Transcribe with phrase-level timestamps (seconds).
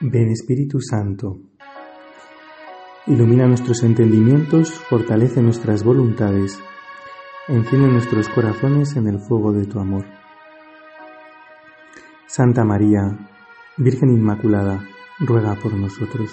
[0.00, 1.38] Ven Espíritu Santo.
[3.06, 6.58] Ilumina nuestros entendimientos, fortalece nuestras voluntades,
[7.48, 10.04] enciende nuestros corazones en el fuego de tu amor.
[12.26, 13.30] Santa María,
[13.78, 14.84] Virgen Inmaculada,
[15.18, 16.30] ruega por nosotros.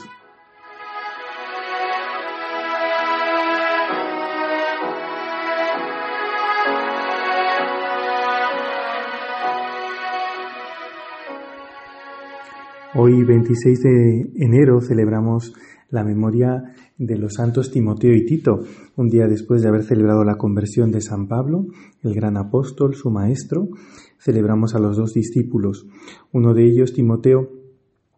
[12.95, 15.55] Hoy 26 de enero celebramos
[15.89, 18.59] la memoria de los santos Timoteo y Tito,
[18.95, 21.65] un día después de haber celebrado la conversión de San Pablo,
[22.03, 23.69] el gran apóstol, su maestro,
[24.19, 25.87] celebramos a los dos discípulos.
[26.31, 27.49] Uno de ellos, Timoteo,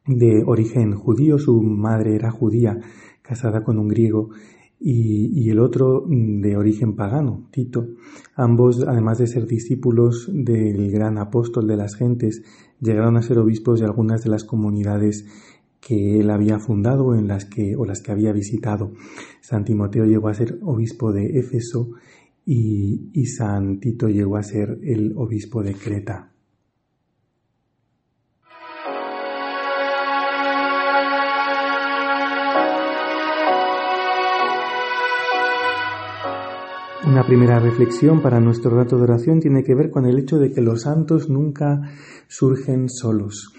[0.08, 2.78] de origen judío, su madre era judía,
[3.22, 4.32] casada con un griego,
[4.78, 7.88] y, el otro de origen pagano, Tito.
[8.36, 12.44] Ambos, además de ser discípulos del gran apóstol de las gentes,
[12.80, 15.26] llegaron a ser obispos de algunas de las comunidades
[15.80, 18.94] que él había fundado en las que, o las que había visitado.
[19.42, 21.92] San Timoteo llegó a ser obispo de Éfeso
[22.45, 26.34] y, y San Tito llegó a ser el obispo de Creta.
[37.08, 40.52] Una primera reflexión para nuestro rato de oración tiene que ver con el hecho de
[40.52, 41.80] que los santos nunca
[42.28, 43.53] surgen solos,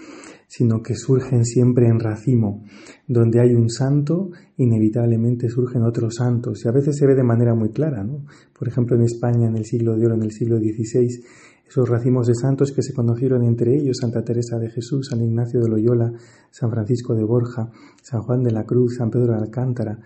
[0.49, 2.65] sino que surgen siempre en racimo.
[3.07, 7.55] Donde hay un santo, inevitablemente surgen otros santos, y a veces se ve de manera
[7.55, 8.03] muy clara.
[8.03, 8.25] ¿no?
[8.59, 11.07] Por ejemplo, en España, en el siglo de oro, en el siglo XVI,
[11.69, 15.61] esos racimos de santos que se conocieron entre ellos, Santa Teresa de Jesús, San Ignacio
[15.61, 16.13] de Loyola,
[16.51, 17.71] San Francisco de Borja,
[18.03, 20.01] San Juan de la Cruz, San Pedro de Alcántara,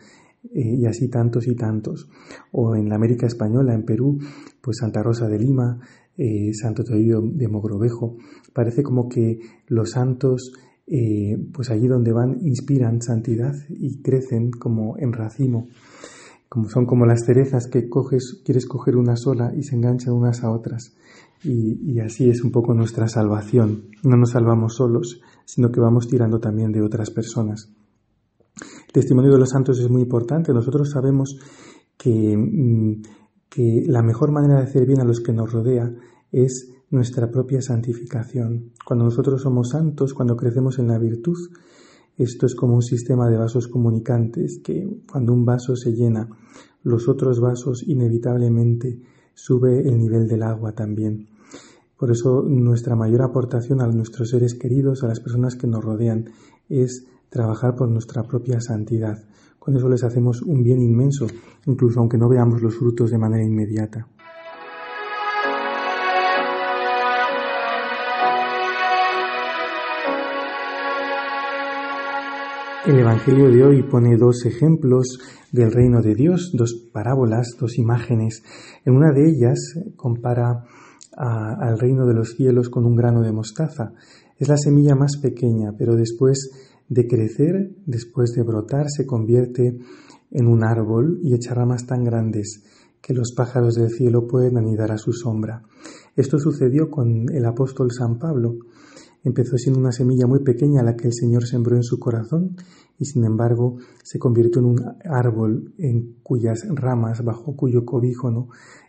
[0.45, 2.09] eh, y así tantos y tantos.
[2.53, 4.19] O en la América Española, en Perú,
[4.61, 5.81] pues Santa Rosa de Lima,
[6.17, 8.17] eh, Santo Toribio de Mogrovejo.
[8.53, 10.53] Parece como que los santos,
[10.87, 15.69] eh, pues allí donde van, inspiran santidad y crecen como en racimo.
[16.49, 20.43] Como son como las cerezas que coges, quieres coger una sola y se enganchan unas
[20.43, 20.97] a otras.
[21.45, 23.85] Y, y así es un poco nuestra salvación.
[24.03, 27.73] No nos salvamos solos, sino que vamos tirando también de otras personas.
[28.91, 30.53] El testimonio de los santos es muy importante.
[30.53, 31.39] Nosotros sabemos
[31.97, 33.03] que, mm,
[33.49, 35.95] que la mejor manera de hacer bien a los que nos rodea
[36.33, 38.73] es nuestra propia santificación.
[38.85, 41.37] Cuando nosotros somos santos, cuando crecemos en la virtud,
[42.17, 46.29] esto es como un sistema de vasos comunicantes que cuando un vaso se llena,
[46.83, 48.99] los otros vasos inevitablemente
[49.35, 51.29] sube el nivel del agua también.
[51.97, 56.25] Por eso nuestra mayor aportación a nuestros seres queridos, a las personas que nos rodean,
[56.69, 59.17] es trabajar por nuestra propia santidad.
[59.59, 61.27] Con eso les hacemos un bien inmenso,
[61.67, 64.07] incluso aunque no veamos los frutos de manera inmediata.
[72.87, 75.19] El Evangelio de hoy pone dos ejemplos
[75.53, 78.43] del reino de Dios, dos parábolas, dos imágenes.
[78.87, 79.59] En una de ellas
[79.97, 80.65] compara
[81.15, 83.93] al reino de los cielos con un grano de mostaza.
[84.39, 86.51] Es la semilla más pequeña, pero después
[86.91, 89.79] de crecer, después de brotar, se convierte
[90.33, 92.65] en un árbol y echa ramas tan grandes
[93.01, 95.63] que los pájaros del cielo pueden anidar a su sombra.
[96.17, 98.57] Esto sucedió con el apóstol San Pablo.
[99.23, 102.57] Empezó siendo una semilla muy pequeña la que el Señor sembró en su corazón
[102.99, 108.49] y sin embargo se convirtió en un árbol en cuyas ramas, bajo cuyo cobijo ¿no?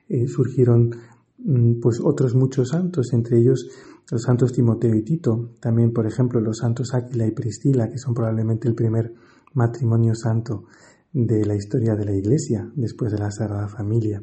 [0.09, 0.89] Eh, surgieron
[1.37, 3.69] mm, pues otros muchos santos, entre ellos
[4.11, 8.13] los santos Timoteo y Tito, también por ejemplo los santos Áquila y Priscila, que son
[8.13, 9.13] probablemente el primer
[9.53, 10.65] matrimonio santo
[11.13, 14.21] de la historia de la Iglesia, después de la Sagrada Familia,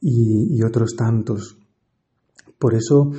[0.00, 1.58] y, otros tantos.
[2.58, 3.12] Por eso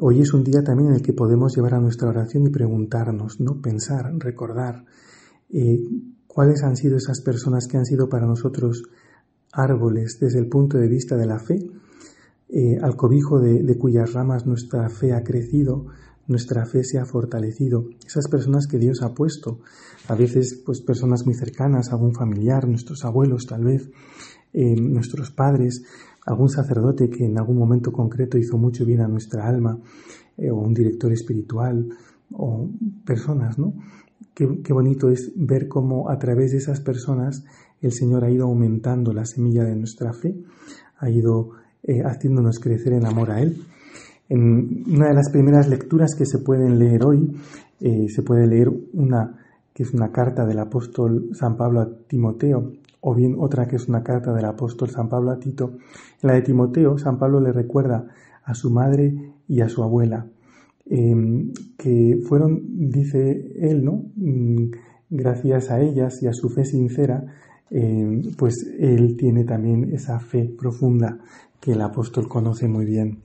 [0.00, 3.40] hoy es un día también en el que podemos llevar a nuestra oración y preguntarnos,
[3.40, 3.60] ¿no?
[3.60, 4.84] Pensar, recordar
[5.50, 5.82] eh,
[6.26, 8.82] cuáles han sido esas personas que han sido para nosotros
[9.52, 11.58] árboles desde el punto de vista de la fe
[12.48, 15.86] eh, al cobijo de, cuyas ramas nuestra fe ha crecido,
[16.28, 17.88] nuestra fe se ha fortalecido.
[18.06, 19.60] Esas personas que Dios ha puesto,
[20.08, 23.90] a veces pues personas muy cercanas, algún familiar, nuestros abuelos tal vez,
[24.52, 25.82] eh, nuestros padres,
[26.24, 29.78] algún sacerdote que en algún momento concreto hizo mucho bien a nuestra alma,
[30.36, 31.88] eh, o un director espiritual,
[32.32, 32.68] o
[33.04, 33.74] personas, ¿no?
[34.34, 37.44] Qué, qué bonito es ver cómo a través de esas personas
[37.80, 40.36] el Señor ha ido aumentando la semilla de nuestra fe,
[40.98, 41.50] ha ido
[41.86, 43.56] eh, haciéndonos crecer en amor a Él.
[44.28, 47.36] En una de las primeras lecturas que se pueden leer hoy,
[47.80, 49.42] eh, se puede leer una
[49.72, 52.72] que es una carta del apóstol San Pablo a Timoteo,
[53.02, 55.76] o bien otra que es una carta del apóstol San Pablo a Tito.
[56.22, 58.06] En la de Timoteo, San Pablo le recuerda
[58.42, 60.26] a su madre y a su abuela.
[60.88, 64.04] em, que fueron, dice él, ¿no?
[64.14, 64.70] Mm,
[65.10, 67.26] gracias a ellas y a su fe sincera,
[67.70, 71.18] em, pues él tiene también esa fe profunda
[71.60, 73.22] que el apóstol conoce muy bien.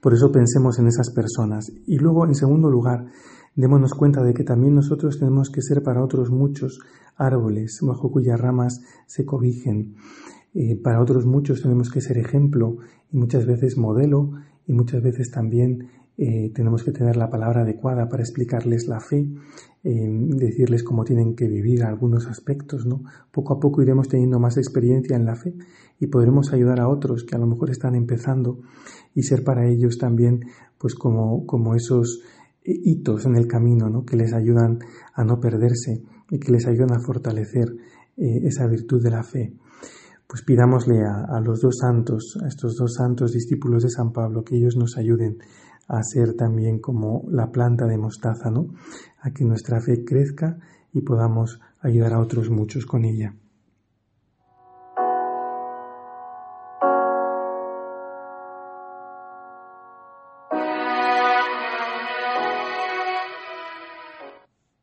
[0.00, 1.70] Por eso pensemos en esas personas.
[1.86, 3.06] Y luego, en segundo lugar,
[3.54, 6.78] démonos cuenta de que también nosotros tenemos que ser para otros muchos
[7.16, 9.96] árboles bajo cuyas ramas se cobijen.
[10.54, 12.78] Eh, para otros muchos tenemos que ser ejemplo
[13.12, 14.32] y muchas veces modelo
[14.66, 15.88] y muchas veces también
[16.20, 19.24] eh, tenemos que tener la palabra adecuada para explicarles la fe,
[19.84, 23.04] eh, decirles cómo tienen que vivir algunos aspectos, ¿no?
[23.30, 25.54] Poco a poco iremos teniendo más experiencia en la fe
[26.00, 28.58] y podremos ayudar a otros que a lo mejor están empezando
[29.14, 30.40] y ser para ellos también,
[30.76, 32.20] pues como, como esos
[32.64, 34.04] hitos en el camino, ¿no?
[34.04, 34.80] Que les ayudan
[35.14, 37.68] a no perderse y que les ayudan a fortalecer
[38.16, 39.54] eh, esa virtud de la fe.
[40.26, 44.56] Pues pidámosle a los dos santos, a estos dos santos discípulos de San Pablo, que
[44.56, 45.38] ellos nos ayuden
[45.88, 48.68] a ser también como la planta de mostaza, ¿no?
[49.20, 50.58] A que nuestra fe crezca
[50.92, 53.34] y podamos ayudar a otros muchos con ella.